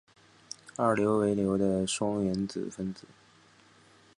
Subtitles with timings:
[0.77, 3.03] 二硫为硫的双原子分子。